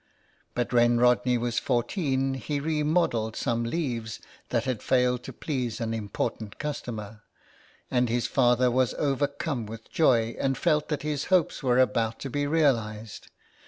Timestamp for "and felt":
10.39-10.87